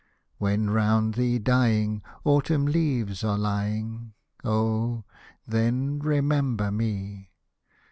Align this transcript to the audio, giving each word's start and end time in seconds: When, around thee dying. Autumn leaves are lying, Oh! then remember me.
When, 0.39 0.69
around 0.69 1.13
thee 1.13 1.37
dying. 1.37 2.01
Autumn 2.23 2.65
leaves 2.65 3.23
are 3.23 3.37
lying, 3.37 4.13
Oh! 4.43 5.03
then 5.47 5.99
remember 5.99 6.71
me. 6.71 7.29